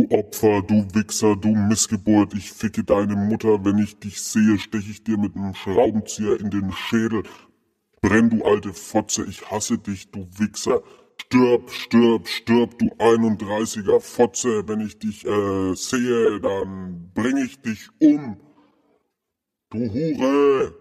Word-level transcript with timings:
Du 0.00 0.16
Opfer, 0.16 0.62
du 0.62 0.86
Wichser, 0.94 1.36
du 1.36 1.48
Missgeburt, 1.48 2.32
ich 2.32 2.50
ficke 2.50 2.82
deine 2.82 3.16
Mutter, 3.16 3.62
wenn 3.66 3.76
ich 3.76 3.98
dich 3.98 4.22
sehe, 4.22 4.58
stech 4.58 4.88
ich 4.88 5.04
dir 5.04 5.18
mit 5.18 5.36
einem 5.36 5.54
Schraubenzieher 5.54 6.40
in 6.40 6.48
den 6.48 6.72
Schädel. 6.72 7.22
Brenn, 8.00 8.30
du 8.30 8.42
alte 8.42 8.72
Fotze, 8.72 9.26
ich 9.28 9.50
hasse 9.50 9.76
dich, 9.76 10.10
du 10.10 10.26
Wichser. 10.38 10.82
Stirb, 11.20 11.70
stirb, 11.70 12.28
stirb, 12.28 12.78
du 12.78 12.86
31er 12.98 14.00
Fotze, 14.00 14.66
wenn 14.66 14.80
ich 14.80 14.98
dich 14.98 15.26
äh, 15.26 15.74
sehe, 15.74 16.40
dann 16.40 17.10
bring 17.12 17.36
ich 17.36 17.60
dich 17.60 17.90
um. 18.00 18.38
Du 19.68 19.80
Hure. 19.80 20.74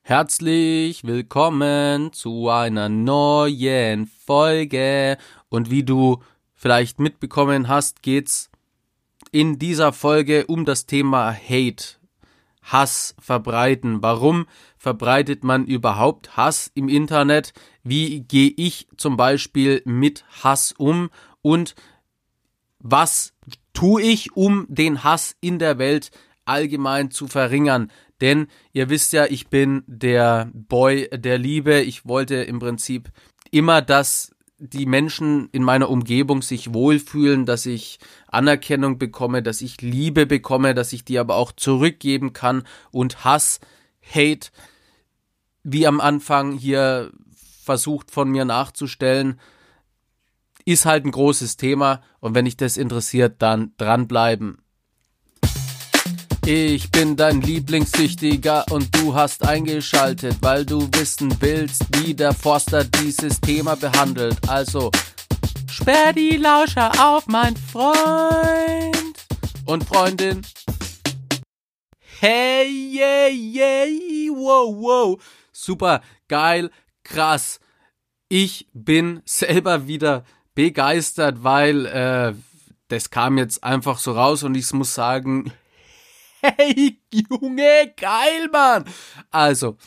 Herzlich 0.00 1.04
willkommen 1.04 2.12
zu 2.14 2.48
einer 2.48 2.88
neuen 2.88 4.06
Folge. 4.06 5.18
Und 5.50 5.70
wie 5.70 5.82
du 5.82 6.20
vielleicht 6.54 7.00
mitbekommen 7.00 7.68
hast, 7.68 8.02
geht's 8.02 8.50
in 9.30 9.58
dieser 9.58 9.92
Folge 9.92 10.46
um 10.46 10.64
das 10.64 10.86
Thema 10.86 11.32
Hate. 11.32 11.96
Hass 12.64 13.14
verbreiten. 13.20 14.02
Warum 14.02 14.46
verbreitet 14.78 15.44
man 15.44 15.66
überhaupt 15.66 16.36
Hass 16.36 16.70
im 16.74 16.88
Internet? 16.88 17.52
Wie 17.82 18.20
gehe 18.20 18.52
ich 18.56 18.88
zum 18.96 19.16
Beispiel 19.16 19.82
mit 19.84 20.24
Hass 20.42 20.72
um? 20.72 21.10
Und 21.42 21.74
was 22.78 23.34
tue 23.74 24.02
ich, 24.02 24.34
um 24.34 24.66
den 24.68 25.04
Hass 25.04 25.36
in 25.40 25.58
der 25.58 25.78
Welt 25.78 26.10
allgemein 26.46 27.10
zu 27.10 27.28
verringern? 27.28 27.90
Denn 28.20 28.46
ihr 28.72 28.88
wisst 28.88 29.12
ja, 29.12 29.26
ich 29.26 29.48
bin 29.48 29.82
der 29.86 30.50
Boy 30.54 31.10
der 31.12 31.36
Liebe. 31.36 31.80
Ich 31.80 32.06
wollte 32.06 32.36
im 32.36 32.60
Prinzip 32.60 33.10
immer, 33.50 33.82
dass 33.82 34.33
die 34.58 34.86
Menschen 34.86 35.48
in 35.50 35.62
meiner 35.62 35.90
Umgebung 35.90 36.42
sich 36.42 36.72
wohlfühlen, 36.72 37.44
dass 37.44 37.66
ich 37.66 37.98
Anerkennung 38.28 38.98
bekomme, 38.98 39.42
dass 39.42 39.60
ich 39.60 39.82
Liebe 39.82 40.26
bekomme, 40.26 40.74
dass 40.74 40.92
ich 40.92 41.04
die 41.04 41.18
aber 41.18 41.36
auch 41.36 41.52
zurückgeben 41.52 42.32
kann 42.32 42.62
und 42.90 43.24
Hass, 43.24 43.60
Hate, 44.02 44.50
wie 45.64 45.86
am 45.86 46.00
Anfang 46.00 46.52
hier 46.52 47.10
versucht 47.62 48.10
von 48.10 48.30
mir 48.30 48.44
nachzustellen, 48.44 49.40
ist 50.64 50.86
halt 50.86 51.04
ein 51.04 51.10
großes 51.10 51.56
Thema 51.56 52.02
und 52.20 52.34
wenn 52.34 52.44
dich 52.44 52.56
das 52.56 52.76
interessiert, 52.76 53.42
dann 53.42 53.72
dranbleiben. 53.76 54.63
Ich 56.46 56.90
bin 56.90 57.16
dein 57.16 57.40
Lieblingssüchtiger 57.40 58.66
und 58.70 58.94
du 58.94 59.14
hast 59.14 59.48
eingeschaltet, 59.48 60.36
weil 60.42 60.66
du 60.66 60.86
wissen 60.92 61.34
willst, 61.40 61.84
wie 61.96 62.12
der 62.12 62.34
Forster 62.34 62.84
dieses 62.84 63.40
Thema 63.40 63.76
behandelt. 63.76 64.36
Also 64.46 64.90
sperr 65.70 66.12
die 66.12 66.36
Lauscher 66.36 66.92
auf, 67.02 67.26
mein 67.28 67.56
Freund 67.56 69.24
und 69.64 69.84
Freundin. 69.84 70.42
Hey, 72.20 72.68
yeah, 72.92 73.28
yeah, 73.30 74.30
wow, 74.30 74.74
wow. 74.76 75.22
Super, 75.50 76.02
geil, 76.28 76.70
krass. 77.04 77.58
Ich 78.28 78.68
bin 78.74 79.22
selber 79.24 79.86
wieder 79.86 80.24
begeistert, 80.54 81.42
weil 81.42 81.86
äh, 81.86 82.34
das 82.88 83.08
kam 83.08 83.38
jetzt 83.38 83.64
einfach 83.64 83.96
so 83.96 84.12
raus 84.12 84.42
und 84.42 84.54
ich 84.56 84.70
muss 84.74 84.94
sagen, 84.94 85.50
Hey, 86.44 87.00
Junge, 87.10 87.94
geil, 87.96 88.50
Mann. 88.52 88.84
Also, 89.30 89.78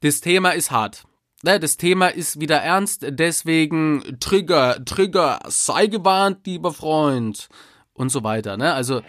das 0.00 0.20
Thema 0.20 0.50
ist 0.50 0.72
hart. 0.72 1.04
Ne, 1.44 1.60
das 1.60 1.76
Thema 1.76 2.08
ist 2.08 2.40
wieder 2.40 2.56
ernst, 2.56 3.06
deswegen 3.10 4.02
Trigger, 4.18 4.84
Trigger, 4.84 5.38
sei 5.46 5.86
gewarnt, 5.86 6.44
lieber 6.48 6.72
Freund. 6.72 7.48
Und 7.92 8.10
so 8.10 8.24
weiter, 8.24 8.56
ne? 8.56 8.74
Also, 8.74 9.02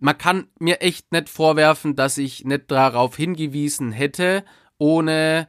man 0.00 0.18
kann 0.18 0.48
mir 0.58 0.80
echt 0.80 1.12
nicht 1.12 1.28
vorwerfen, 1.28 1.94
dass 1.94 2.18
ich 2.18 2.44
nicht 2.44 2.68
darauf 2.68 3.16
hingewiesen 3.16 3.92
hätte, 3.92 4.44
ohne 4.78 5.46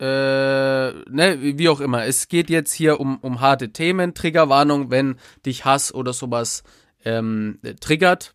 äh, 0.00 0.02
ne, 0.02 1.38
wie 1.40 1.68
auch 1.68 1.80
immer. 1.80 2.06
Es 2.06 2.28
geht 2.28 2.48
jetzt 2.48 2.72
hier 2.72 3.00
um, 3.00 3.18
um 3.18 3.40
harte 3.40 3.70
Themen, 3.70 4.14
Triggerwarnung, 4.14 4.90
wenn 4.90 5.16
dich 5.44 5.66
Hass 5.66 5.92
oder 5.92 6.14
sowas 6.14 6.62
ähm, 7.04 7.58
triggert, 7.80 8.34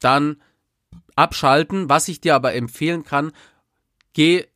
dann 0.00 0.42
abschalten. 1.14 1.88
Was 1.88 2.08
ich 2.08 2.20
dir 2.20 2.34
aber 2.34 2.54
empfehlen 2.54 3.04
kann, 3.04 3.32
geh 4.12 4.46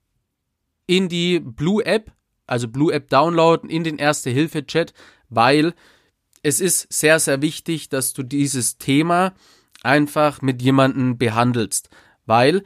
in 0.86 1.08
die 1.08 1.40
Blue 1.40 1.84
App, 1.84 2.12
also 2.46 2.68
Blue 2.68 2.92
App 2.92 3.08
downloaden, 3.08 3.70
in 3.70 3.84
den 3.84 3.98
Erste-Hilfe-Chat, 3.98 4.92
weil 5.28 5.74
es 6.42 6.60
ist 6.60 6.92
sehr, 6.92 7.20
sehr 7.20 7.42
wichtig, 7.42 7.88
dass 7.88 8.12
du 8.12 8.22
dieses 8.22 8.78
Thema 8.78 9.34
einfach 9.82 10.42
mit 10.42 10.62
jemandem 10.62 11.18
behandelst, 11.18 11.90
weil, 12.26 12.64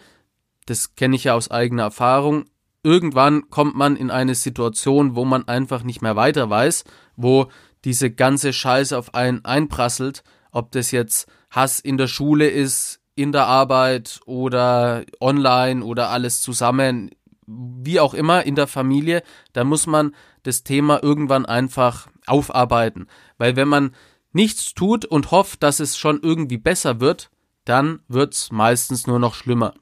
das 0.67 0.95
kenne 0.95 1.17
ich 1.17 1.25
ja 1.25 1.35
aus 1.35 1.51
eigener 1.51 1.85
Erfahrung, 1.85 2.47
irgendwann 2.83 3.51
kommt 3.51 3.77
man 3.77 3.97
in 3.97 4.11
eine 4.11 4.35
Situation, 4.35 5.17
wo 5.17 5.25
man 5.25 5.49
einfach 5.49 5.83
nicht 5.83 6.03
mehr 6.03 6.17
weiter 6.17 6.49
weiß, 6.49 6.85
wo 7.17 7.51
diese 7.85 8.11
ganze 8.11 8.53
Scheiße 8.53 8.97
auf 8.97 9.15
einen 9.15 9.45
einprasselt 9.45 10.23
ob 10.55 10.71
das 10.71 10.93
jetzt 10.93 11.27
Hass 11.51 11.81
in 11.81 11.99
der 11.99 12.07
Schule 12.07 12.49
ist, 12.49 13.01
in 13.17 13.33
der 13.33 13.47
Arbeit 13.47 14.21
oder 14.25 15.05
online 15.21 15.85
oder 15.85 16.11
alles 16.11 16.41
zusammen, 16.41 17.11
wie 17.47 18.01
auch 18.01 18.15
immer 18.15 18.45
in 18.45 18.55
der 18.55 18.67
Familie, 18.67 19.23
da 19.53 19.65
muss 19.65 19.87
man 19.87 20.15
das 20.45 20.63
Thema 20.63 21.03
irgendwann 21.03 21.45
einfach 21.45 22.09
aufarbeiten. 22.27 23.09
Weil 23.37 23.57
wenn 23.57 23.69
man 23.69 23.95
nichts 24.33 24.75
tut 24.75 25.05
und 25.05 25.31
hofft, 25.31 25.63
dass 25.63 25.81
es 25.81 25.99
schon 25.99 26.21
irgendwie 26.23 26.59
besser 26.59 27.01
wird, 27.01 27.31
dann 27.65 28.01
wird's 28.09 28.51
meistens 28.53 29.07
nur 29.07 29.19
noch 29.19 29.35
schlimmer. 29.35 29.75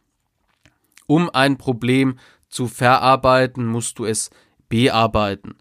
Um 1.06 1.30
ein 1.30 1.58
Problem 1.58 2.18
zu 2.48 2.66
verarbeiten, 2.66 3.66
musst 3.66 3.98
du 3.98 4.06
es 4.06 4.30
bearbeiten. 4.68 5.56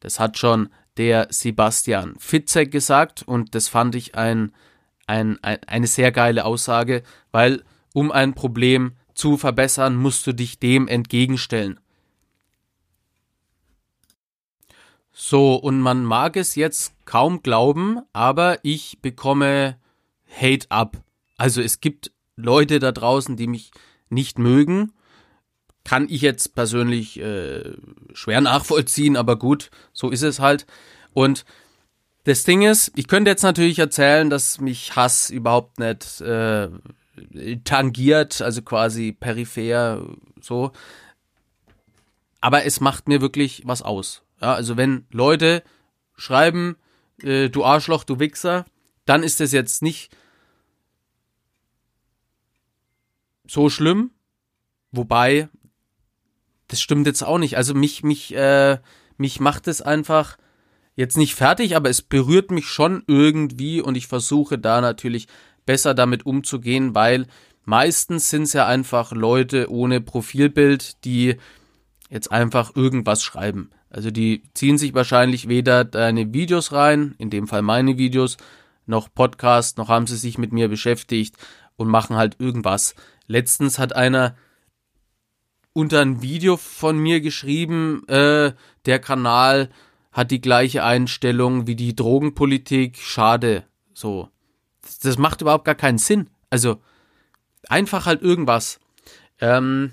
Das 0.00 0.20
hat 0.20 0.38
schon 0.38 0.68
der 0.96 1.28
Sebastian 1.30 2.14
Fitzek 2.18 2.70
gesagt 2.70 3.22
und 3.22 3.54
das 3.54 3.68
fand 3.68 3.94
ich 3.94 4.14
ein, 4.14 4.52
ein, 5.06 5.38
ein, 5.42 5.58
eine 5.66 5.86
sehr 5.86 6.12
geile 6.12 6.44
Aussage, 6.44 7.02
weil 7.30 7.64
um 7.94 8.10
ein 8.10 8.34
Problem 8.34 8.92
zu 9.14 9.36
verbessern, 9.36 9.96
musst 9.96 10.26
du 10.26 10.32
dich 10.32 10.58
dem 10.58 10.88
entgegenstellen. 10.88 11.78
So, 15.12 15.56
und 15.56 15.80
man 15.80 16.04
mag 16.04 16.36
es 16.36 16.54
jetzt 16.54 16.94
kaum 17.04 17.42
glauben, 17.42 18.00
aber 18.12 18.58
ich 18.62 19.00
bekomme 19.02 19.76
Hate 20.28 20.70
ab. 20.70 21.02
Also 21.36 21.60
es 21.60 21.80
gibt 21.80 22.12
Leute 22.36 22.78
da 22.78 22.92
draußen, 22.92 23.36
die 23.36 23.46
mich 23.46 23.72
nicht 24.08 24.38
mögen 24.38 24.92
kann 25.84 26.06
ich 26.08 26.22
jetzt 26.22 26.54
persönlich 26.54 27.18
äh, 27.20 27.72
schwer 28.12 28.40
nachvollziehen, 28.40 29.16
aber 29.16 29.36
gut, 29.36 29.70
so 29.92 30.10
ist 30.10 30.22
es 30.22 30.40
halt. 30.40 30.66
Und 31.12 31.44
das 32.24 32.44
Ding 32.44 32.62
ist, 32.62 32.92
ich 32.94 33.08
könnte 33.08 33.30
jetzt 33.30 33.42
natürlich 33.42 33.78
erzählen, 33.78 34.30
dass 34.30 34.60
mich 34.60 34.94
Hass 34.94 35.28
überhaupt 35.28 35.78
nicht 35.78 36.20
äh, 36.20 36.68
tangiert, 37.64 38.40
also 38.40 38.62
quasi 38.62 39.12
peripher 39.12 40.06
so. 40.40 40.72
Aber 42.40 42.64
es 42.64 42.80
macht 42.80 43.08
mir 43.08 43.20
wirklich 43.20 43.62
was 43.64 43.82
aus. 43.82 44.22
Ja, 44.40 44.54
also 44.54 44.76
wenn 44.76 45.06
Leute 45.10 45.62
schreiben, 46.16 46.76
äh, 47.22 47.48
du 47.48 47.64
Arschloch, 47.64 48.04
du 48.04 48.18
Wichser, 48.18 48.66
dann 49.04 49.22
ist 49.22 49.40
das 49.40 49.52
jetzt 49.52 49.82
nicht 49.82 50.16
so 53.46 53.68
schlimm. 53.68 54.10
Wobei, 54.92 55.48
das 56.72 56.80
stimmt 56.80 57.06
jetzt 57.06 57.22
auch 57.22 57.36
nicht. 57.36 57.58
Also 57.58 57.74
mich, 57.74 58.02
mich, 58.02 58.34
äh, 58.34 58.78
mich 59.18 59.40
macht 59.40 59.68
es 59.68 59.82
einfach 59.82 60.38
jetzt 60.96 61.18
nicht 61.18 61.34
fertig, 61.34 61.76
aber 61.76 61.90
es 61.90 62.00
berührt 62.00 62.50
mich 62.50 62.66
schon 62.66 63.02
irgendwie 63.06 63.82
und 63.82 63.94
ich 63.94 64.06
versuche 64.06 64.58
da 64.58 64.80
natürlich 64.80 65.28
besser 65.66 65.92
damit 65.92 66.24
umzugehen, 66.24 66.94
weil 66.94 67.26
meistens 67.66 68.30
sind 68.30 68.44
es 68.44 68.54
ja 68.54 68.66
einfach 68.66 69.12
Leute 69.12 69.70
ohne 69.70 70.00
Profilbild, 70.00 71.04
die 71.04 71.36
jetzt 72.08 72.32
einfach 72.32 72.74
irgendwas 72.74 73.22
schreiben. 73.22 73.68
Also 73.90 74.10
die 74.10 74.42
ziehen 74.54 74.78
sich 74.78 74.94
wahrscheinlich 74.94 75.48
weder 75.48 75.84
deine 75.84 76.32
Videos 76.32 76.72
rein, 76.72 77.14
in 77.18 77.28
dem 77.28 77.48
Fall 77.48 77.60
meine 77.60 77.98
Videos, 77.98 78.38
noch 78.86 79.12
Podcast, 79.12 79.76
noch 79.76 79.90
haben 79.90 80.06
sie 80.06 80.16
sich 80.16 80.38
mit 80.38 80.54
mir 80.54 80.68
beschäftigt 80.68 81.36
und 81.76 81.88
machen 81.88 82.16
halt 82.16 82.40
irgendwas. 82.40 82.94
Letztens 83.26 83.78
hat 83.78 83.94
einer 83.94 84.36
unter 85.72 86.00
ein 86.00 86.22
Video 86.22 86.56
von 86.56 86.98
mir 86.98 87.20
geschrieben, 87.20 88.06
äh, 88.08 88.52
der 88.86 88.98
Kanal 88.98 89.70
hat 90.12 90.30
die 90.30 90.40
gleiche 90.40 90.84
Einstellung 90.84 91.66
wie 91.66 91.76
die 91.76 91.96
Drogenpolitik, 91.96 92.98
schade, 92.98 93.64
so. 93.94 94.28
Das, 94.82 94.98
das 94.98 95.18
macht 95.18 95.40
überhaupt 95.40 95.64
gar 95.64 95.74
keinen 95.74 95.98
Sinn. 95.98 96.28
Also, 96.50 96.82
einfach 97.68 98.06
halt 98.06 98.20
irgendwas. 98.22 98.78
Ähm, 99.40 99.92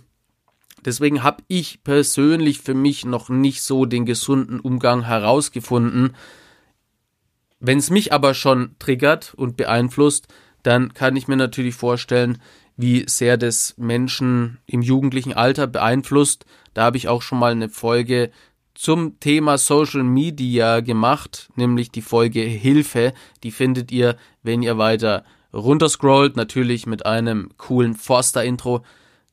deswegen 0.84 1.24
habe 1.24 1.44
ich 1.48 1.84
persönlich 1.84 2.60
für 2.60 2.74
mich 2.74 3.06
noch 3.06 3.30
nicht 3.30 3.62
so 3.62 3.86
den 3.86 4.06
gesunden 4.06 4.60
Umgang 4.60 5.04
herausgefunden. 5.04 6.16
Wenn 7.60 7.78
es 7.78 7.90
mich 7.90 8.12
aber 8.12 8.34
schon 8.34 8.76
triggert 8.80 9.34
und 9.36 9.58
beeinflusst, 9.58 10.28
dann 10.64 10.94
kann 10.94 11.16
ich 11.16 11.28
mir 11.28 11.38
natürlich 11.38 11.76
vorstellen, 11.76 12.42
wie 12.80 13.04
sehr 13.10 13.36
das 13.36 13.74
Menschen 13.76 14.60
im 14.66 14.82
jugendlichen 14.82 15.34
Alter 15.34 15.68
beeinflusst. 15.68 16.46
Da 16.74 16.84
habe 16.86 16.96
ich 16.96 17.10
auch 17.10 17.22
schon 17.22 17.38
mal 17.38 17.52
eine 17.52 17.68
Folge 17.68 18.32
zum 18.74 19.20
Thema 19.20 19.58
Social 19.58 20.04
Media 20.04 20.80
gemacht, 20.80 21.50
nämlich 21.58 21.92
die 21.92 22.02
Folge 22.02 22.40
Hilfe. 22.40 23.12
Die 23.44 23.52
findet 23.52 23.92
ihr, 23.92 24.16
wenn 24.44 24.62
ihr 24.62 24.78
weiter 24.78 25.26
runterscrollt, 25.52 26.38
natürlich 26.38 26.86
mit 26.86 27.06
einem 27.06 27.50
coolen 27.58 27.96
Forster-Intro. 27.96 28.86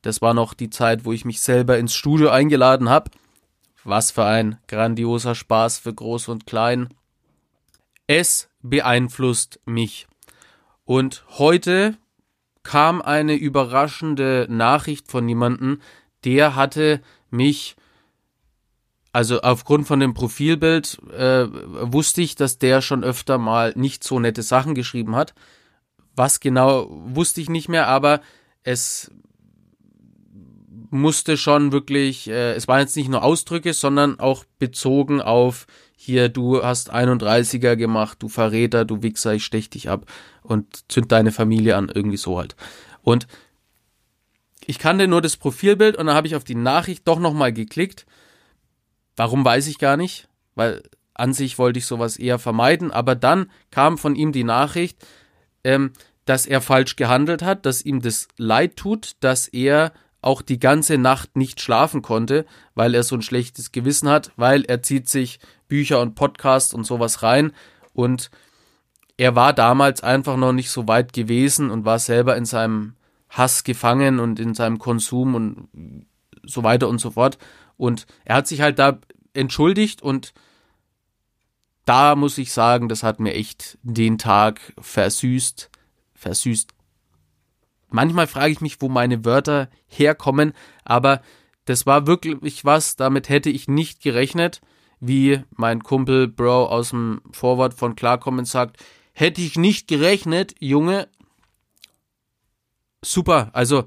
Das 0.02 0.20
war 0.20 0.34
noch 0.34 0.52
die 0.52 0.70
Zeit, 0.70 1.04
wo 1.04 1.12
ich 1.12 1.24
mich 1.24 1.40
selber 1.40 1.78
ins 1.78 1.94
Studio 1.94 2.30
eingeladen 2.30 2.88
habe. 2.88 3.12
Was 3.84 4.10
für 4.10 4.24
ein 4.24 4.58
grandioser 4.66 5.36
Spaß 5.36 5.78
für 5.78 5.94
Groß 5.94 6.26
und 6.26 6.48
Klein. 6.48 6.88
Es 8.08 8.48
beeinflusst 8.60 9.60
mich. 9.66 10.08
Und 10.84 11.24
heute 11.38 11.96
kam 12.66 13.00
eine 13.00 13.34
überraschende 13.34 14.48
Nachricht 14.50 15.08
von 15.08 15.28
jemandem, 15.28 15.80
der 16.24 16.56
hatte 16.56 17.00
mich, 17.30 17.76
also 19.12 19.40
aufgrund 19.40 19.86
von 19.86 20.00
dem 20.00 20.14
Profilbild, 20.14 20.98
äh, 21.16 21.46
wusste 21.92 22.22
ich, 22.22 22.34
dass 22.34 22.58
der 22.58 22.82
schon 22.82 23.04
öfter 23.04 23.38
mal 23.38 23.72
nicht 23.76 24.02
so 24.02 24.18
nette 24.18 24.42
Sachen 24.42 24.74
geschrieben 24.74 25.14
hat. 25.14 25.32
Was 26.16 26.40
genau 26.40 26.88
wusste 26.90 27.40
ich 27.40 27.48
nicht 27.48 27.68
mehr, 27.68 27.86
aber 27.86 28.20
es 28.64 29.12
musste 30.90 31.36
schon 31.36 31.70
wirklich, 31.70 32.28
äh, 32.28 32.54
es 32.54 32.66
waren 32.66 32.80
jetzt 32.80 32.96
nicht 32.96 33.08
nur 33.08 33.22
Ausdrücke, 33.22 33.74
sondern 33.74 34.18
auch 34.18 34.44
bezogen 34.58 35.20
auf 35.20 35.68
hier, 36.06 36.28
du 36.28 36.62
hast 36.62 36.94
31er 36.94 37.76
gemacht, 37.76 38.18
du 38.20 38.28
Verräter, 38.28 38.84
du 38.84 39.02
Wichser, 39.02 39.34
ich 39.34 39.44
stech 39.44 39.68
dich 39.68 39.90
ab 39.90 40.06
und 40.42 40.90
zünd 40.90 41.10
deine 41.10 41.32
Familie 41.32 41.76
an, 41.76 41.90
irgendwie 41.92 42.16
so 42.16 42.38
halt. 42.38 42.54
Und 43.02 43.26
ich 44.64 44.78
kannte 44.78 45.08
nur 45.08 45.20
das 45.20 45.36
Profilbild 45.36 45.96
und 45.96 46.06
dann 46.06 46.14
habe 46.14 46.28
ich 46.28 46.36
auf 46.36 46.44
die 46.44 46.54
Nachricht 46.54 47.06
doch 47.08 47.18
nochmal 47.18 47.52
geklickt. 47.52 48.06
Warum 49.16 49.44
weiß 49.44 49.66
ich 49.66 49.78
gar 49.78 49.96
nicht, 49.96 50.28
weil 50.54 50.82
an 51.12 51.32
sich 51.32 51.58
wollte 51.58 51.80
ich 51.80 51.86
sowas 51.86 52.16
eher 52.16 52.38
vermeiden, 52.38 52.92
aber 52.92 53.14
dann 53.14 53.50
kam 53.70 53.98
von 53.98 54.14
ihm 54.14 54.30
die 54.30 54.44
Nachricht, 54.44 55.04
ähm, 55.64 55.92
dass 56.24 56.46
er 56.46 56.60
falsch 56.60 56.96
gehandelt 56.96 57.42
hat, 57.42 57.66
dass 57.66 57.82
ihm 57.82 58.00
das 58.00 58.28
leid 58.36 58.76
tut, 58.76 59.12
dass 59.20 59.48
er 59.48 59.92
auch 60.26 60.42
die 60.42 60.58
ganze 60.58 60.98
Nacht 60.98 61.36
nicht 61.36 61.60
schlafen 61.60 62.02
konnte, 62.02 62.46
weil 62.74 62.94
er 62.94 63.04
so 63.04 63.14
ein 63.14 63.22
schlechtes 63.22 63.70
Gewissen 63.70 64.08
hat, 64.08 64.32
weil 64.36 64.64
er 64.64 64.82
zieht 64.82 65.08
sich 65.08 65.38
Bücher 65.68 66.00
und 66.00 66.16
Podcasts 66.16 66.74
und 66.74 66.84
sowas 66.84 67.22
rein 67.22 67.52
und 67.94 68.30
er 69.16 69.34
war 69.34 69.52
damals 69.52 70.02
einfach 70.02 70.36
noch 70.36 70.52
nicht 70.52 70.70
so 70.70 70.88
weit 70.88 71.12
gewesen 71.12 71.70
und 71.70 71.84
war 71.84 71.98
selber 71.98 72.36
in 72.36 72.44
seinem 72.44 72.96
Hass 73.30 73.64
gefangen 73.64 74.18
und 74.18 74.38
in 74.38 74.54
seinem 74.54 74.78
Konsum 74.78 75.34
und 75.34 76.06
so 76.42 76.62
weiter 76.62 76.88
und 76.88 76.98
so 76.98 77.12
fort. 77.12 77.38
Und 77.76 78.06
er 78.24 78.36
hat 78.36 78.46
sich 78.46 78.60
halt 78.60 78.78
da 78.78 78.98
entschuldigt 79.32 80.02
und 80.02 80.34
da 81.84 82.16
muss 82.16 82.36
ich 82.36 82.52
sagen, 82.52 82.88
das 82.88 83.02
hat 83.02 83.20
mir 83.20 83.34
echt 83.34 83.78
den 83.82 84.18
Tag 84.18 84.74
versüßt, 84.78 85.70
versüßt. 86.14 86.75
Manchmal 87.88 88.26
frage 88.26 88.52
ich 88.52 88.60
mich, 88.60 88.80
wo 88.80 88.88
meine 88.88 89.24
Wörter 89.24 89.68
herkommen, 89.86 90.52
aber 90.84 91.22
das 91.64 91.86
war 91.86 92.06
wirklich 92.06 92.64
was, 92.64 92.96
damit 92.96 93.28
hätte 93.28 93.50
ich 93.50 93.68
nicht 93.68 94.02
gerechnet 94.02 94.60
wie 95.00 95.42
mein 95.50 95.82
Kumpel 95.82 96.28
Bro 96.28 96.66
aus 96.66 96.90
dem 96.90 97.20
Vorwort 97.30 97.74
von 97.74 97.96
Klarkommen 97.96 98.44
sagt, 98.44 98.82
hätte 99.12 99.40
ich 99.40 99.56
nicht 99.56 99.88
gerechnet, 99.88 100.54
Junge. 100.58 101.08
Super, 103.04 103.50
also 103.52 103.84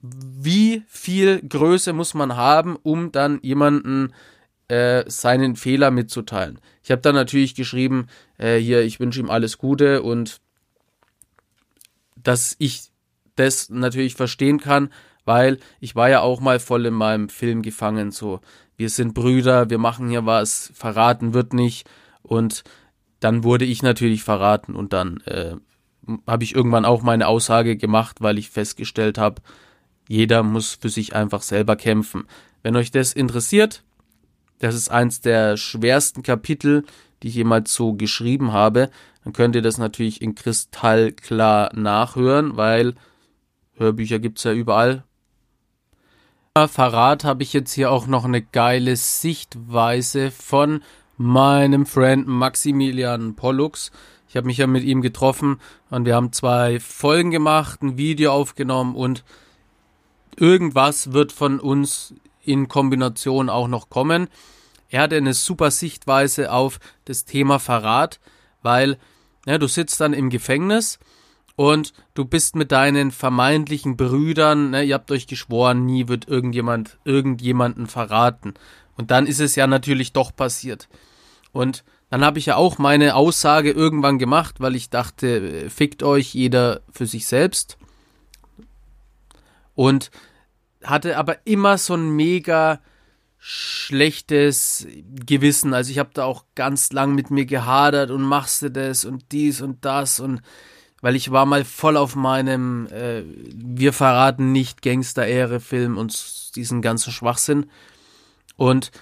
wie 0.00 0.82
viel 0.88 1.40
Größe 1.46 1.92
muss 1.92 2.14
man 2.14 2.36
haben, 2.36 2.76
um 2.76 3.12
dann 3.12 3.38
jemanden 3.42 4.12
äh, 4.68 5.04
seinen 5.08 5.54
Fehler 5.54 5.90
mitzuteilen? 5.90 6.58
Ich 6.82 6.90
habe 6.90 7.02
dann 7.02 7.14
natürlich 7.14 7.54
geschrieben, 7.54 8.08
äh, 8.36 8.58
hier, 8.58 8.82
ich 8.82 8.98
wünsche 8.98 9.20
ihm 9.20 9.30
alles 9.30 9.58
Gute 9.58 10.02
und 10.02 10.40
dass 12.16 12.56
ich 12.58 12.91
das 13.36 13.70
natürlich 13.70 14.14
verstehen 14.14 14.58
kann, 14.58 14.90
weil 15.24 15.58
ich 15.80 15.94
war 15.94 16.08
ja 16.08 16.20
auch 16.20 16.40
mal 16.40 16.58
voll 16.58 16.86
in 16.86 16.94
meinem 16.94 17.28
Film 17.28 17.62
gefangen, 17.62 18.10
so 18.10 18.40
wir 18.76 18.90
sind 18.90 19.14
Brüder, 19.14 19.70
wir 19.70 19.78
machen 19.78 20.08
hier 20.08 20.26
was, 20.26 20.72
verraten 20.74 21.34
wird 21.34 21.52
nicht. 21.52 21.88
Und 22.22 22.64
dann 23.20 23.44
wurde 23.44 23.64
ich 23.64 23.82
natürlich 23.82 24.24
verraten 24.24 24.74
und 24.74 24.92
dann 24.92 25.20
äh, 25.26 25.54
habe 26.26 26.44
ich 26.44 26.54
irgendwann 26.54 26.84
auch 26.84 27.02
meine 27.02 27.28
Aussage 27.28 27.76
gemacht, 27.76 28.20
weil 28.20 28.38
ich 28.38 28.50
festgestellt 28.50 29.18
habe, 29.18 29.40
jeder 30.08 30.42
muss 30.42 30.74
für 30.80 30.88
sich 30.88 31.14
einfach 31.14 31.42
selber 31.42 31.76
kämpfen. 31.76 32.24
Wenn 32.62 32.76
euch 32.76 32.90
das 32.90 33.12
interessiert, 33.12 33.84
das 34.58 34.74
ist 34.74 34.90
eins 34.90 35.20
der 35.20 35.56
schwersten 35.56 36.22
Kapitel, 36.22 36.84
die 37.22 37.28
ich 37.28 37.34
jemals 37.36 37.72
so 37.72 37.94
geschrieben 37.94 38.52
habe, 38.52 38.90
dann 39.22 39.32
könnt 39.32 39.54
ihr 39.54 39.62
das 39.62 39.78
natürlich 39.78 40.20
in 40.20 40.34
kristallklar 40.34 41.70
nachhören, 41.74 42.56
weil 42.56 42.94
Hörbücher 43.76 44.18
gibt's 44.18 44.44
ja 44.44 44.52
überall. 44.52 45.04
Verrat 46.54 47.24
habe 47.24 47.42
ich 47.42 47.54
jetzt 47.54 47.72
hier 47.72 47.90
auch 47.90 48.06
noch 48.06 48.26
eine 48.26 48.42
geile 48.42 48.94
Sichtweise 48.96 50.30
von 50.30 50.82
meinem 51.16 51.86
Freund 51.86 52.26
Maximilian 52.26 53.36
Pollux. 53.36 53.90
Ich 54.28 54.36
habe 54.36 54.46
mich 54.46 54.58
ja 54.58 54.66
mit 54.66 54.84
ihm 54.84 55.00
getroffen 55.00 55.60
und 55.88 56.04
wir 56.04 56.14
haben 56.14 56.32
zwei 56.32 56.78
Folgen 56.80 57.30
gemacht, 57.30 57.82
ein 57.82 57.96
Video 57.96 58.32
aufgenommen 58.32 58.94
und 58.94 59.24
irgendwas 60.36 61.12
wird 61.12 61.32
von 61.32 61.58
uns 61.58 62.14
in 62.42 62.68
Kombination 62.68 63.48
auch 63.48 63.68
noch 63.68 63.88
kommen. 63.88 64.28
Er 64.90 65.02
hatte 65.02 65.16
eine 65.16 65.32
super 65.32 65.70
Sichtweise 65.70 66.52
auf 66.52 66.80
das 67.06 67.24
Thema 67.24 67.58
Verrat, 67.58 68.20
weil 68.62 68.98
ja, 69.46 69.56
du 69.56 69.68
sitzt 69.68 70.00
dann 70.00 70.12
im 70.12 70.28
Gefängnis 70.28 70.98
und 71.62 71.92
du 72.14 72.24
bist 72.24 72.56
mit 72.56 72.72
deinen 72.72 73.12
vermeintlichen 73.12 73.96
Brüdern, 73.96 74.70
ne, 74.70 74.82
ihr 74.82 74.94
habt 74.94 75.12
euch 75.12 75.28
geschworen, 75.28 75.86
nie 75.86 76.08
wird 76.08 76.26
irgendjemand 76.26 76.98
irgendjemanden 77.04 77.86
verraten. 77.86 78.54
Und 78.96 79.12
dann 79.12 79.28
ist 79.28 79.38
es 79.38 79.54
ja 79.54 79.68
natürlich 79.68 80.12
doch 80.12 80.34
passiert. 80.34 80.88
Und 81.52 81.84
dann 82.10 82.24
habe 82.24 82.40
ich 82.40 82.46
ja 82.46 82.56
auch 82.56 82.78
meine 82.78 83.14
Aussage 83.14 83.70
irgendwann 83.70 84.18
gemacht, 84.18 84.56
weil 84.58 84.74
ich 84.74 84.90
dachte, 84.90 85.70
fickt 85.70 86.02
euch 86.02 86.34
jeder 86.34 86.80
für 86.90 87.06
sich 87.06 87.28
selbst. 87.28 87.78
Und 89.76 90.10
hatte 90.82 91.16
aber 91.16 91.46
immer 91.46 91.78
so 91.78 91.94
ein 91.94 92.10
mega 92.10 92.80
schlechtes 93.38 94.88
Gewissen. 95.14 95.74
Also 95.74 95.92
ich 95.92 96.00
habe 96.00 96.10
da 96.12 96.24
auch 96.24 96.44
ganz 96.56 96.90
lang 96.90 97.14
mit 97.14 97.30
mir 97.30 97.46
gehadert 97.46 98.10
und 98.10 98.22
machst 98.22 98.62
du 98.62 98.70
das 98.72 99.04
und 99.04 99.30
dies 99.30 99.60
und 99.60 99.84
das 99.84 100.18
und 100.18 100.42
weil 101.02 101.16
ich 101.16 101.30
war 101.30 101.44
mal 101.44 101.64
voll 101.64 101.98
auf 101.98 102.16
meinem 102.16 102.86
äh, 102.86 103.24
Wir 103.54 103.92
verraten 103.92 104.52
nicht 104.52 104.80
Gangster-Ehre-Film 104.80 105.98
und 105.98 106.56
diesen 106.56 106.80
ganzen 106.80 107.12
Schwachsinn. 107.12 107.66
Und 108.56 108.92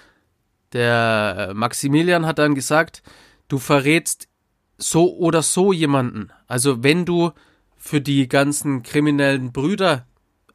der 0.73 1.49
äh, 1.51 1.53
Maximilian 1.53 2.25
hat 2.25 2.39
dann 2.39 2.55
gesagt, 2.55 3.03
du 3.47 3.59
verrätst 3.59 4.27
so 4.77 5.15
oder 5.15 5.43
so 5.43 5.71
jemanden. 5.71 6.31
Also 6.47 6.83
wenn 6.83 7.05
du 7.05 7.31
für 7.77 8.01
die 8.01 8.27
ganzen 8.27 8.81
kriminellen 8.81 9.51
Brüder 9.51 10.07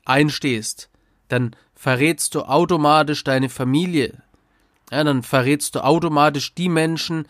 einstehst, 0.04 0.90
dann 1.28 1.54
verrätst 1.74 2.34
du 2.34 2.42
automatisch 2.42 3.22
deine 3.22 3.48
Familie. 3.48 4.22
Ja, 4.90 5.04
dann 5.04 5.22
verrätst 5.22 5.76
du 5.76 5.84
automatisch 5.84 6.54
die 6.54 6.68
Menschen, 6.68 7.28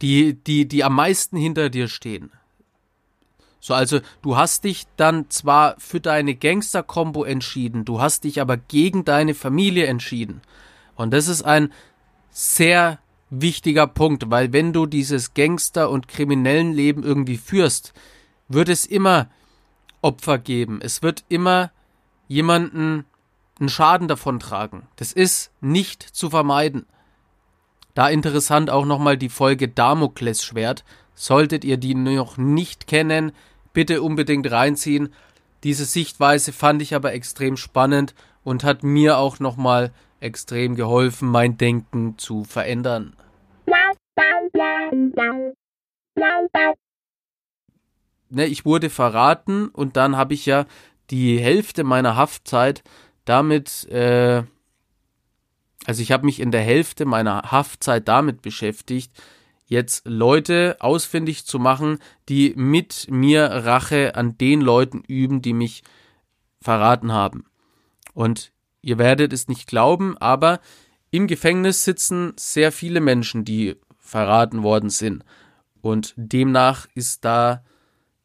die, 0.00 0.34
die, 0.34 0.66
die 0.66 0.82
am 0.82 0.94
meisten 0.94 1.36
hinter 1.36 1.68
dir 1.68 1.88
stehen. 1.88 2.30
So, 3.64 3.72
also 3.72 4.00
du 4.20 4.36
hast 4.36 4.64
dich 4.64 4.84
dann 4.98 5.30
zwar 5.30 5.76
für 5.78 5.98
deine 5.98 6.34
Gangster-Kombo 6.34 7.24
entschieden, 7.24 7.86
du 7.86 7.98
hast 7.98 8.24
dich 8.24 8.42
aber 8.42 8.58
gegen 8.58 9.06
deine 9.06 9.32
Familie 9.32 9.86
entschieden. 9.86 10.42
Und 10.96 11.14
das 11.14 11.28
ist 11.28 11.46
ein 11.46 11.72
sehr 12.30 12.98
wichtiger 13.30 13.86
Punkt, 13.86 14.30
weil 14.30 14.52
wenn 14.52 14.74
du 14.74 14.84
dieses 14.84 15.32
Gangster- 15.32 15.88
und 15.88 16.08
kriminellen 16.08 16.74
Leben 16.74 17.02
irgendwie 17.04 17.38
führst, 17.38 17.94
wird 18.48 18.68
es 18.68 18.84
immer 18.84 19.30
Opfer 20.02 20.36
geben. 20.36 20.80
Es 20.82 21.02
wird 21.02 21.24
immer 21.30 21.70
jemanden 22.28 23.06
einen 23.58 23.70
Schaden 23.70 24.08
davon 24.08 24.40
tragen. 24.40 24.88
Das 24.96 25.10
ist 25.10 25.52
nicht 25.62 26.02
zu 26.02 26.28
vermeiden. 26.28 26.84
Da 27.94 28.10
interessant 28.10 28.68
auch 28.68 28.84
nochmal 28.84 29.16
die 29.16 29.30
Folge 29.30 29.68
Damoklesschwert. 29.68 30.84
Solltet 31.14 31.64
ihr 31.64 31.78
die 31.78 31.94
noch 31.94 32.36
nicht 32.36 32.86
kennen, 32.86 33.32
bitte 33.74 34.00
unbedingt 34.00 34.50
reinziehen. 34.50 35.12
Diese 35.62 35.84
Sichtweise 35.84 36.52
fand 36.52 36.80
ich 36.80 36.94
aber 36.94 37.12
extrem 37.12 37.58
spannend 37.58 38.14
und 38.42 38.64
hat 38.64 38.82
mir 38.82 39.18
auch 39.18 39.38
nochmal 39.40 39.92
extrem 40.20 40.74
geholfen, 40.74 41.28
mein 41.28 41.58
Denken 41.58 42.16
zu 42.16 42.44
verändern. 42.44 43.14
Ne, 48.30 48.46
ich 48.46 48.64
wurde 48.64 48.90
verraten 48.90 49.68
und 49.68 49.96
dann 49.96 50.16
habe 50.16 50.34
ich 50.34 50.46
ja 50.46 50.66
die 51.10 51.38
Hälfte 51.38 51.84
meiner 51.84 52.16
Haftzeit 52.16 52.82
damit, 53.24 53.88
äh, 53.90 54.42
also 55.86 56.02
ich 56.02 56.12
habe 56.12 56.24
mich 56.24 56.40
in 56.40 56.50
der 56.50 56.62
Hälfte 56.62 57.04
meiner 57.04 57.50
Haftzeit 57.52 58.08
damit 58.08 58.42
beschäftigt, 58.42 59.12
jetzt 59.66 60.06
Leute 60.06 60.76
ausfindig 60.80 61.46
zu 61.46 61.58
machen, 61.58 61.98
die 62.28 62.52
mit 62.56 63.06
mir 63.10 63.44
Rache 63.44 64.14
an 64.14 64.36
den 64.38 64.60
Leuten 64.60 65.02
üben, 65.06 65.42
die 65.42 65.52
mich 65.52 65.82
verraten 66.60 67.12
haben. 67.12 67.44
Und 68.12 68.52
ihr 68.82 68.98
werdet 68.98 69.32
es 69.32 69.48
nicht 69.48 69.66
glauben, 69.66 70.16
aber 70.18 70.60
im 71.10 71.26
Gefängnis 71.26 71.84
sitzen 71.84 72.32
sehr 72.36 72.72
viele 72.72 73.00
Menschen, 73.00 73.44
die 73.44 73.76
verraten 73.98 74.62
worden 74.62 74.90
sind. 74.90 75.24
Und 75.80 76.14
demnach 76.16 76.86
ist 76.94 77.24
da 77.24 77.64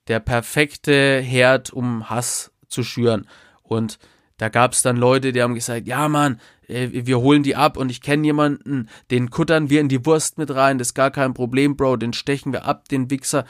der 0.08 0.20
perfekte 0.20 1.20
Herd, 1.20 1.72
um 1.72 2.10
Hass 2.10 2.52
zu 2.68 2.84
schüren. 2.84 3.28
Und 3.64 4.00
da 4.40 4.48
gab 4.50 4.72
es 4.72 4.82
dann 4.82 4.96
Leute, 4.96 5.34
die 5.34 5.44
haben 5.44 5.54
gesagt, 5.54 5.86
ja 5.86 6.08
Mann, 6.08 6.40
äh, 6.68 6.90
wir 6.92 7.20
holen 7.20 7.44
die 7.44 7.56
ab 7.56 7.78
und 7.78 7.92
ich 7.92 8.02
kenne 8.02 8.26
jemanden, 8.26 8.90
den 9.12 9.30
kuttern 9.30 9.70
wir 9.70 9.82
in 9.82 9.90
die 9.90 10.06
Wurst 10.06 10.38
mit 10.38 10.50
rein, 10.56 10.80
das 10.80 10.90
ist 10.90 10.94
gar 10.94 11.12
kein 11.12 11.34
Problem, 11.34 11.76
Bro, 11.76 11.98
den 11.98 12.14
stechen 12.14 12.54
wir 12.54 12.66
ab, 12.66 12.88
den 12.88 13.12
Wichser. 13.12 13.46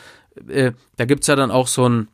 Äh, 0.48 0.74
da 0.98 1.06
gibt's 1.06 1.28
ja 1.28 1.36
dann 1.36 1.52
auch 1.52 1.68
so 1.68 1.88
ein, 1.88 2.08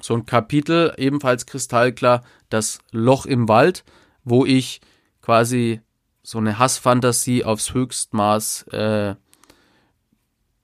so 0.00 0.14
ein 0.14 0.26
Kapitel, 0.26 0.92
ebenfalls 0.98 1.46
kristallklar, 1.46 2.22
das 2.50 2.78
Loch 2.92 3.24
im 3.24 3.48
Wald, 3.48 3.84
wo 4.22 4.44
ich 4.44 4.82
quasi 5.22 5.80
so 6.22 6.38
eine 6.38 6.58
Hassfantasie 6.58 7.42
aufs 7.42 7.72
Höchstmaß 7.72 8.66
äh, 8.72 9.14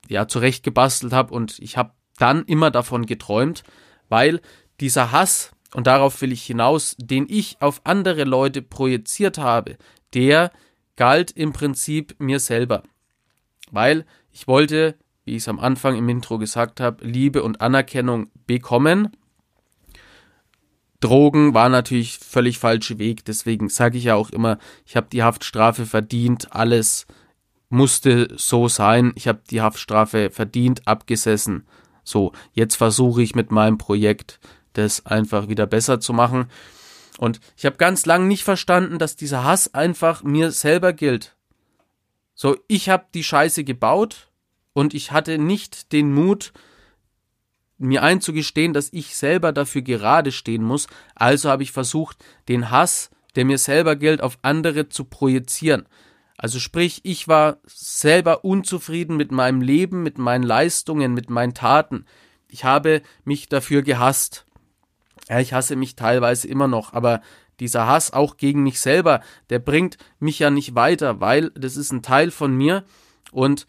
ja 0.08 0.28
zurechtgebastelt 0.28 1.14
habe 1.14 1.32
und 1.32 1.58
ich 1.58 1.78
habe 1.78 1.92
dann 2.18 2.44
immer 2.44 2.70
davon 2.70 3.06
geträumt, 3.06 3.62
weil 4.10 4.42
dieser 4.80 5.10
Hass, 5.10 5.52
und 5.74 5.86
darauf 5.86 6.20
will 6.20 6.32
ich 6.32 6.42
hinaus, 6.42 6.96
den 6.98 7.26
ich 7.28 7.56
auf 7.60 7.80
andere 7.84 8.24
Leute 8.24 8.62
projiziert 8.62 9.38
habe, 9.38 9.76
der 10.14 10.50
galt 10.96 11.30
im 11.30 11.52
Prinzip 11.52 12.16
mir 12.18 12.40
selber. 12.40 12.82
Weil 13.70 14.04
ich 14.32 14.48
wollte, 14.48 14.96
wie 15.24 15.32
ich 15.32 15.42
es 15.42 15.48
am 15.48 15.60
Anfang 15.60 15.96
im 15.96 16.08
Intro 16.08 16.38
gesagt 16.38 16.80
habe, 16.80 17.04
Liebe 17.04 17.42
und 17.42 17.60
Anerkennung 17.60 18.30
bekommen. 18.46 19.08
Drogen 20.98 21.54
war 21.54 21.68
natürlich 21.68 22.18
völlig 22.18 22.58
falscher 22.58 22.98
Weg, 22.98 23.24
deswegen 23.24 23.68
sage 23.70 23.96
ich 23.96 24.04
ja 24.04 24.16
auch 24.16 24.30
immer, 24.30 24.58
ich 24.84 24.96
habe 24.96 25.06
die 25.10 25.22
Haftstrafe 25.22 25.86
verdient, 25.86 26.52
alles 26.54 27.06
musste 27.70 28.28
so 28.36 28.68
sein, 28.68 29.12
ich 29.14 29.28
habe 29.28 29.40
die 29.48 29.62
Haftstrafe 29.62 30.30
verdient, 30.30 30.86
abgesessen. 30.86 31.66
So, 32.04 32.32
jetzt 32.52 32.74
versuche 32.76 33.22
ich 33.22 33.34
mit 33.34 33.50
meinem 33.50 33.78
Projekt 33.78 34.40
das 34.72 35.06
einfach 35.06 35.48
wieder 35.48 35.66
besser 35.66 36.00
zu 36.00 36.12
machen. 36.12 36.50
Und 37.18 37.40
ich 37.56 37.66
habe 37.66 37.76
ganz 37.76 38.06
lang 38.06 38.28
nicht 38.28 38.44
verstanden, 38.44 38.98
dass 38.98 39.16
dieser 39.16 39.44
Hass 39.44 39.74
einfach 39.74 40.22
mir 40.22 40.52
selber 40.52 40.92
gilt. 40.92 41.36
So, 42.34 42.56
ich 42.68 42.88
habe 42.88 43.06
die 43.12 43.24
Scheiße 43.24 43.64
gebaut 43.64 44.30
und 44.72 44.94
ich 44.94 45.12
hatte 45.12 45.38
nicht 45.38 45.92
den 45.92 46.12
Mut, 46.12 46.52
mir 47.76 48.02
einzugestehen, 48.02 48.72
dass 48.72 48.92
ich 48.92 49.16
selber 49.16 49.52
dafür 49.52 49.82
gerade 49.82 50.32
stehen 50.32 50.62
muss. 50.62 50.86
Also 51.14 51.48
habe 51.50 51.62
ich 51.62 51.72
versucht, 51.72 52.24
den 52.48 52.70
Hass, 52.70 53.10
der 53.36 53.44
mir 53.44 53.58
selber 53.58 53.96
gilt, 53.96 54.22
auf 54.22 54.38
andere 54.42 54.88
zu 54.88 55.04
projizieren. 55.04 55.86
Also 56.36 56.58
sprich, 56.58 57.00
ich 57.04 57.28
war 57.28 57.58
selber 57.66 58.44
unzufrieden 58.44 59.16
mit 59.16 59.32
meinem 59.32 59.60
Leben, 59.60 60.02
mit 60.02 60.18
meinen 60.18 60.42
Leistungen, 60.42 61.12
mit 61.12 61.28
meinen 61.28 61.54
Taten. 61.54 62.06
Ich 62.48 62.64
habe 62.64 63.02
mich 63.24 63.48
dafür 63.48 63.82
gehasst. 63.82 64.46
Ja, 65.28 65.40
ich 65.40 65.52
hasse 65.52 65.76
mich 65.76 65.96
teilweise 65.96 66.48
immer 66.48 66.68
noch, 66.68 66.92
aber 66.92 67.20
dieser 67.60 67.86
Hass 67.86 68.12
auch 68.12 68.36
gegen 68.36 68.62
mich 68.62 68.80
selber, 68.80 69.20
der 69.50 69.58
bringt 69.58 69.98
mich 70.18 70.38
ja 70.38 70.50
nicht 70.50 70.74
weiter, 70.74 71.20
weil 71.20 71.50
das 71.50 71.76
ist 71.76 71.92
ein 71.92 72.02
Teil 72.02 72.30
von 72.30 72.56
mir 72.56 72.84
und 73.32 73.66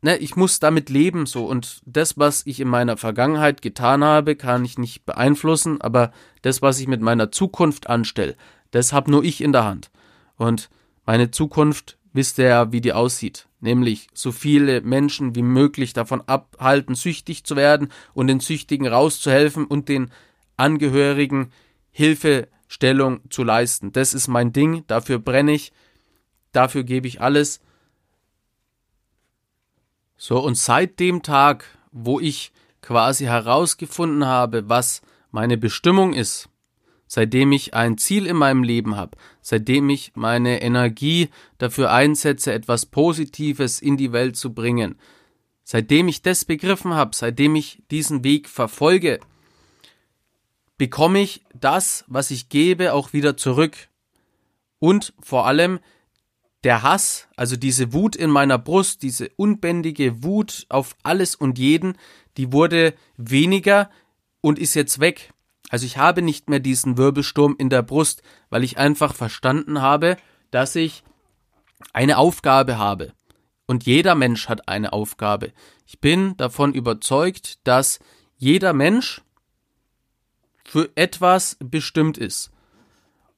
ne, 0.00 0.16
ich 0.16 0.34
muss 0.36 0.60
damit 0.60 0.88
leben 0.88 1.26
so 1.26 1.46
und 1.46 1.82
das, 1.84 2.18
was 2.18 2.46
ich 2.46 2.60
in 2.60 2.68
meiner 2.68 2.96
Vergangenheit 2.96 3.62
getan 3.62 4.02
habe, 4.02 4.34
kann 4.34 4.64
ich 4.64 4.78
nicht 4.78 5.04
beeinflussen, 5.04 5.80
aber 5.80 6.12
das, 6.42 6.62
was 6.62 6.80
ich 6.80 6.88
mit 6.88 7.02
meiner 7.02 7.30
Zukunft 7.30 7.88
anstelle, 7.88 8.36
das 8.70 8.92
habe 8.92 9.10
nur 9.10 9.24
ich 9.24 9.40
in 9.40 9.52
der 9.52 9.64
Hand. 9.64 9.90
Und 10.36 10.70
meine 11.04 11.30
Zukunft 11.30 11.97
wisst 12.12 12.38
ihr 12.38 12.46
ja, 12.46 12.72
wie 12.72 12.80
die 12.80 12.92
aussieht 12.92 13.48
nämlich 13.60 14.08
so 14.14 14.32
viele 14.32 14.80
Menschen 14.82 15.34
wie 15.34 15.42
möglich 15.42 15.92
davon 15.92 16.22
abhalten, 16.22 16.94
süchtig 16.94 17.44
zu 17.44 17.56
werden 17.56 17.90
und 18.14 18.28
den 18.28 18.40
Süchtigen 18.40 18.86
rauszuhelfen 18.86 19.64
und 19.64 19.88
den 19.88 20.10
Angehörigen 20.56 21.52
Hilfestellung 21.90 23.20
zu 23.30 23.42
leisten. 23.42 23.92
Das 23.92 24.14
ist 24.14 24.28
mein 24.28 24.52
Ding, 24.52 24.84
dafür 24.86 25.18
brenne 25.18 25.52
ich, 25.52 25.72
dafür 26.52 26.84
gebe 26.84 27.08
ich 27.08 27.20
alles. 27.20 27.60
So, 30.16 30.40
und 30.40 30.56
seit 30.56 30.98
dem 30.98 31.22
Tag, 31.22 31.64
wo 31.92 32.18
ich 32.20 32.52
quasi 32.82 33.24
herausgefunden 33.24 34.26
habe, 34.26 34.68
was 34.68 35.02
meine 35.30 35.56
Bestimmung 35.56 36.12
ist, 36.12 36.48
seitdem 37.08 37.50
ich 37.52 37.74
ein 37.74 37.98
Ziel 37.98 38.26
in 38.26 38.36
meinem 38.36 38.62
Leben 38.62 38.96
habe, 38.96 39.16
seitdem 39.40 39.88
ich 39.90 40.12
meine 40.14 40.62
Energie 40.62 41.30
dafür 41.56 41.90
einsetze, 41.90 42.52
etwas 42.52 42.86
Positives 42.86 43.80
in 43.80 43.96
die 43.96 44.12
Welt 44.12 44.36
zu 44.36 44.54
bringen, 44.54 44.96
seitdem 45.64 46.06
ich 46.06 46.22
das 46.22 46.44
begriffen 46.44 46.94
habe, 46.94 47.16
seitdem 47.16 47.56
ich 47.56 47.82
diesen 47.90 48.22
Weg 48.22 48.48
verfolge, 48.48 49.18
bekomme 50.76 51.20
ich 51.20 51.42
das, 51.58 52.04
was 52.06 52.30
ich 52.30 52.48
gebe, 52.48 52.92
auch 52.92 53.12
wieder 53.12 53.36
zurück. 53.36 53.88
Und 54.78 55.12
vor 55.20 55.46
allem 55.46 55.80
der 56.62 56.82
Hass, 56.82 57.28
also 57.36 57.56
diese 57.56 57.92
Wut 57.92 58.16
in 58.16 58.30
meiner 58.30 58.58
Brust, 58.58 59.02
diese 59.02 59.30
unbändige 59.36 60.22
Wut 60.22 60.66
auf 60.68 60.96
alles 61.02 61.34
und 61.34 61.58
jeden, 61.58 61.96
die 62.36 62.52
wurde 62.52 62.94
weniger 63.16 63.90
und 64.40 64.58
ist 64.58 64.74
jetzt 64.74 65.00
weg. 65.00 65.32
Also 65.68 65.86
ich 65.86 65.98
habe 65.98 66.22
nicht 66.22 66.48
mehr 66.48 66.60
diesen 66.60 66.96
Wirbelsturm 66.96 67.54
in 67.58 67.70
der 67.70 67.82
Brust, 67.82 68.22
weil 68.50 68.64
ich 68.64 68.78
einfach 68.78 69.14
verstanden 69.14 69.82
habe, 69.82 70.16
dass 70.50 70.74
ich 70.76 71.02
eine 71.92 72.18
Aufgabe 72.18 72.78
habe. 72.78 73.12
Und 73.66 73.84
jeder 73.84 74.14
Mensch 74.14 74.48
hat 74.48 74.66
eine 74.68 74.92
Aufgabe. 74.92 75.52
Ich 75.86 76.00
bin 76.00 76.36
davon 76.38 76.72
überzeugt, 76.72 77.58
dass 77.66 77.98
jeder 78.36 78.72
Mensch 78.72 79.20
für 80.64 80.90
etwas 80.94 81.56
bestimmt 81.60 82.16
ist. 82.16 82.50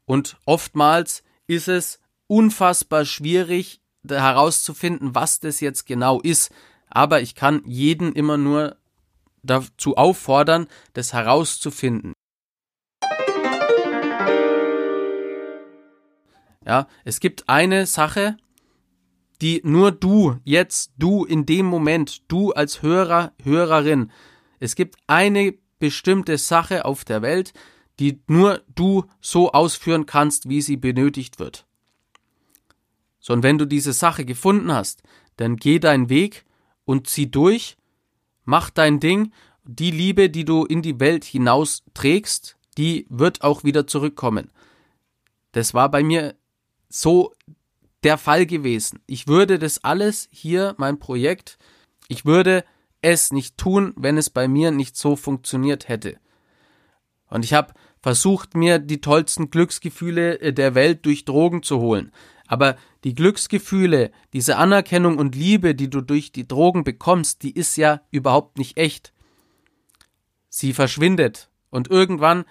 Und 0.05 0.37
oftmals 0.45 1.23
ist 1.47 1.69
es 1.69 2.01
unfassbar 2.27 3.05
schwierig 3.05 3.81
herauszufinden, 4.09 5.15
was 5.15 5.41
das 5.41 5.61
jetzt 5.61 5.87
genau 5.87 6.21
ist. 6.21 6.53
Aber 6.89 7.21
ich 7.21 7.35
kann 7.35 7.63
jeden 7.67 8.13
immer 8.13 8.37
nur 8.37 8.77
dazu 9.43 9.97
auffordern, 9.97 10.67
das 10.93 11.13
herauszufinden. 11.13 12.13
Ja, 16.67 16.89
es 17.05 17.21
gibt 17.21 17.49
eine 17.49 17.87
Sache, 17.87 18.37
die 19.41 19.63
nur 19.65 19.93
du, 19.93 20.37
jetzt 20.45 20.93
du 20.99 21.25
in 21.25 21.47
dem 21.47 21.67
Moment, 21.67 22.31
du 22.31 22.53
als 22.53 22.83
Hörer, 22.83 23.33
Hörerin, 23.43 24.11
es 24.59 24.75
gibt 24.75 24.97
eine 25.07 25.55
bestimmte 25.79 26.37
Sache 26.37 26.85
auf 26.85 27.05
der 27.05 27.23
Welt, 27.23 27.55
die 27.99 28.21
nur 28.27 28.63
du 28.75 29.05
so 29.21 29.53
ausführen 29.53 30.05
kannst, 30.05 30.49
wie 30.49 30.61
sie 30.61 30.77
benötigt 30.77 31.39
wird. 31.39 31.67
So, 33.19 33.33
und 33.33 33.43
wenn 33.43 33.59
du 33.59 33.67
diese 33.67 33.95
Sache 33.95 34.25
gefunden 34.25 34.73
hast, 34.73 35.03
dann 35.37 35.57
geh 35.57 35.79
deinen 35.79 36.11
Weg 36.11 36.45
und 36.85 37.07
zieh 37.07 37.31
durch, 37.31 37.79
mach 38.45 38.69
dein 38.69 39.01
Ding, 39.01 39.33
die 39.65 39.91
Liebe, 39.91 40.29
die 40.29 40.45
du 40.45 40.65
in 40.65 40.83
die 40.83 41.01
Welt 41.01 41.25
hinaus 41.25 41.85
trägst, 41.95 42.59
die 42.77 43.07
wird 43.09 43.43
auch 43.43 43.65
wieder 43.65 43.87
zurückkommen. 43.87 44.51
Das 45.53 45.75
war 45.75 45.91
bei 45.91 46.03
mir 46.03 46.35
so 46.91 47.33
der 48.05 48.19
Fall 48.19 48.45
gewesen. 48.45 49.01
Ich 49.07 49.27
würde 49.27 49.59
das 49.59 49.83
alles 49.83 50.29
hier, 50.31 50.75
mein 50.77 50.99
Projekt, 50.99 51.59
ich 52.09 52.27
würde 52.27 52.65
es 53.01 53.33
nicht 53.33 53.57
tun, 53.57 53.95
wenn 53.97 54.19
es 54.19 54.29
bei 54.29 54.49
mir 54.49 54.71
nicht 54.71 54.97
so 54.97 55.17
funktioniert 55.17 55.89
hätte. 55.89 56.19
Und 57.29 57.45
ich 57.45 57.55
habe 57.55 57.73
versucht, 58.03 58.55
mir 58.55 58.79
die 58.79 59.01
tollsten 59.01 59.51
Glücksgefühle 59.51 60.41
äh, 60.41 60.53
der 60.53 60.75
Welt 60.75 61.07
durch 61.07 61.25
Drogen 61.25 61.63
zu 61.63 61.79
holen. 61.79 62.13
Aber 62.47 62.77
die 63.05 63.15
Glücksgefühle, 63.15 64.11
diese 64.33 64.57
Anerkennung 64.57 65.19
und 65.19 65.37
Liebe, 65.37 65.75
die 65.75 65.89
du 65.89 66.01
durch 66.01 66.33
die 66.33 66.49
Drogen 66.49 66.83
bekommst, 66.83 67.43
die 67.43 67.53
ist 67.53 67.77
ja 67.77 68.01
überhaupt 68.11 68.59
nicht 68.59 68.77
echt. 68.77 69.13
Sie 70.49 70.73
verschwindet. 70.73 71.49
Und 71.71 71.89
irgendwann 71.89 72.45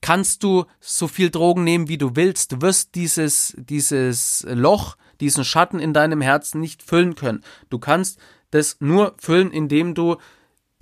kannst 0.00 0.42
du 0.42 0.64
so 0.80 1.08
viel 1.08 1.30
Drogen 1.30 1.64
nehmen, 1.64 1.88
wie 1.88 1.98
du 1.98 2.16
willst. 2.16 2.52
Du 2.52 2.60
wirst 2.60 2.94
dieses, 2.94 3.54
dieses 3.56 4.46
Loch, 4.48 4.96
diesen 5.20 5.44
Schatten 5.44 5.78
in 5.78 5.92
deinem 5.92 6.20
Herzen 6.20 6.60
nicht 6.60 6.82
füllen 6.82 7.14
können. 7.14 7.42
Du 7.70 7.78
kannst 7.78 8.18
das 8.50 8.76
nur 8.80 9.14
füllen, 9.18 9.50
indem 9.50 9.94
du 9.94 10.16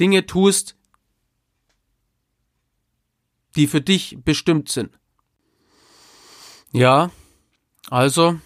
Dinge 0.00 0.26
tust, 0.26 0.76
die 3.56 3.66
für 3.66 3.80
dich 3.80 4.18
bestimmt 4.24 4.68
sind. 4.68 4.98
Ja, 6.72 7.10
also 7.88 8.38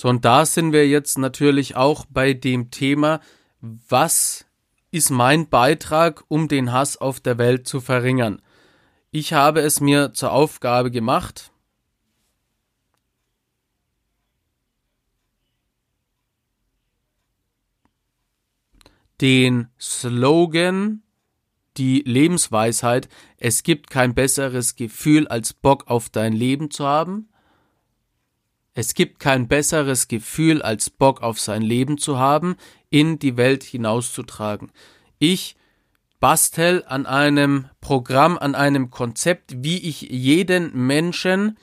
So, 0.00 0.08
und 0.08 0.24
da 0.24 0.46
sind 0.46 0.70
wir 0.70 0.86
jetzt 0.86 1.18
natürlich 1.18 1.74
auch 1.74 2.06
bei 2.08 2.32
dem 2.32 2.70
Thema, 2.70 3.20
was 3.60 4.46
ist 4.90 5.10
mein 5.10 5.48
Beitrag, 5.48 6.24
um 6.28 6.48
den 6.48 6.72
Hass 6.72 6.96
auf 6.96 7.20
der 7.20 7.38
Welt 7.38 7.66
zu 7.66 7.80
verringern? 7.80 8.40
Ich 9.10 9.32
habe 9.32 9.60
es 9.60 9.80
mir 9.80 10.12
zur 10.14 10.32
Aufgabe 10.32 10.90
gemacht, 10.90 11.50
den 19.20 19.68
Slogan, 19.80 21.02
die 21.76 22.02
Lebensweisheit, 22.06 23.08
es 23.36 23.62
gibt 23.62 23.90
kein 23.90 24.14
besseres 24.14 24.76
Gefühl, 24.76 25.28
als 25.28 25.52
Bock 25.52 25.88
auf 25.88 26.08
dein 26.08 26.32
Leben 26.32 26.70
zu 26.70 26.86
haben, 26.86 27.28
es 28.78 28.94
gibt 28.94 29.18
kein 29.18 29.48
besseres 29.48 30.06
Gefühl, 30.06 30.62
als 30.62 30.88
Bock 30.88 31.20
auf 31.20 31.40
sein 31.40 31.62
Leben 31.62 31.98
zu 31.98 32.16
haben, 32.16 32.54
in 32.90 33.18
die 33.18 33.36
Welt 33.36 33.64
hinauszutragen. 33.64 34.70
Ich 35.18 35.56
bastel 36.20 36.84
an 36.86 37.04
einem 37.04 37.66
Programm, 37.80 38.38
an 38.38 38.54
einem 38.54 38.92
Konzept, 38.92 39.64
wie 39.64 39.78
ich 39.78 40.02
jeden 40.02 40.86
Menschen, 40.86 41.58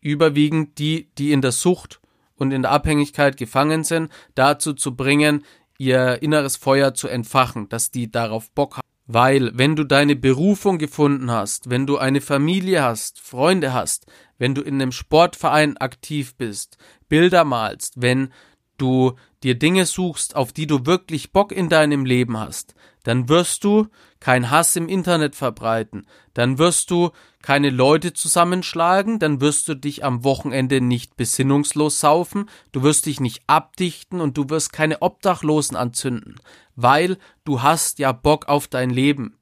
überwiegend 0.00 0.78
die, 0.78 1.10
die 1.18 1.32
in 1.32 1.42
der 1.42 1.50
Sucht 1.50 2.00
und 2.36 2.52
in 2.52 2.62
der 2.62 2.70
Abhängigkeit 2.70 3.36
gefangen 3.36 3.82
sind, 3.82 4.12
dazu 4.36 4.72
zu 4.72 4.94
bringen, 4.94 5.44
ihr 5.78 6.22
inneres 6.22 6.56
Feuer 6.56 6.94
zu 6.94 7.08
entfachen, 7.08 7.68
dass 7.68 7.90
die 7.90 8.08
darauf 8.08 8.52
Bock 8.52 8.76
haben. 8.76 8.86
Weil, 9.12 9.50
wenn 9.54 9.74
du 9.74 9.82
deine 9.82 10.14
Berufung 10.14 10.78
gefunden 10.78 11.32
hast, 11.32 11.70
wenn 11.70 11.88
du 11.88 11.98
eine 11.98 12.20
Familie 12.20 12.84
hast, 12.84 13.18
Freunde 13.18 13.72
hast, 13.72 14.06
wenn 14.40 14.54
du 14.54 14.62
in 14.62 14.74
einem 14.74 14.90
Sportverein 14.90 15.76
aktiv 15.76 16.34
bist, 16.34 16.78
Bilder 17.08 17.44
malst, 17.44 18.00
wenn 18.00 18.32
du 18.78 19.12
dir 19.42 19.58
Dinge 19.58 19.84
suchst, 19.84 20.34
auf 20.34 20.52
die 20.52 20.66
du 20.66 20.86
wirklich 20.86 21.32
Bock 21.32 21.52
in 21.52 21.68
deinem 21.68 22.06
Leben 22.06 22.38
hast, 22.38 22.74
dann 23.02 23.28
wirst 23.28 23.64
du 23.64 23.88
kein 24.18 24.50
Hass 24.50 24.76
im 24.76 24.88
Internet 24.88 25.36
verbreiten, 25.36 26.06
dann 26.32 26.58
wirst 26.58 26.90
du 26.90 27.10
keine 27.42 27.68
Leute 27.68 28.14
zusammenschlagen, 28.14 29.18
dann 29.18 29.42
wirst 29.42 29.68
du 29.68 29.74
dich 29.74 30.04
am 30.04 30.24
Wochenende 30.24 30.80
nicht 30.80 31.18
besinnungslos 31.18 32.00
saufen, 32.00 32.48
du 32.72 32.82
wirst 32.82 33.04
dich 33.04 33.20
nicht 33.20 33.42
abdichten 33.46 34.22
und 34.22 34.38
du 34.38 34.48
wirst 34.48 34.72
keine 34.72 35.02
Obdachlosen 35.02 35.76
anzünden, 35.76 36.36
weil 36.76 37.18
du 37.44 37.60
hast 37.60 37.98
ja 37.98 38.12
Bock 38.12 38.48
auf 38.48 38.68
dein 38.68 38.88
Leben. 38.88 39.36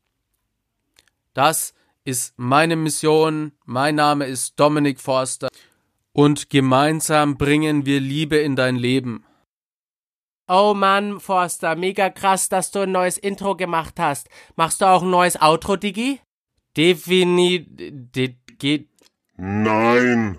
Das 1.34 1.72
ist 2.08 2.32
meine 2.38 2.74
Mission. 2.74 3.52
Mein 3.66 3.96
Name 3.96 4.24
ist 4.24 4.58
Dominik 4.58 4.98
Forster 4.98 5.48
und 6.14 6.48
gemeinsam 6.48 7.36
bringen 7.36 7.84
wir 7.84 8.00
Liebe 8.00 8.36
in 8.38 8.56
dein 8.56 8.76
Leben. 8.76 9.26
Oh 10.48 10.72
Mann, 10.74 11.20
Forster, 11.20 11.76
mega 11.76 12.08
krass, 12.08 12.48
dass 12.48 12.70
du 12.70 12.80
ein 12.80 12.92
neues 12.92 13.18
Intro 13.18 13.56
gemacht 13.56 13.96
hast. 13.98 14.30
Machst 14.56 14.80
du 14.80 14.86
auch 14.86 15.02
ein 15.02 15.10
neues 15.10 15.38
Outro, 15.42 15.76
Digi? 15.76 16.18
Definitiv. 16.74 18.36
Geht. 18.56 18.88
Nein. 19.36 20.38